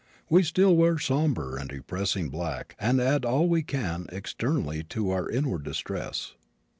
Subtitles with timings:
[0.31, 5.29] We still wear somber and depressing black and add all we can externally to our
[5.29, 6.33] inward distress.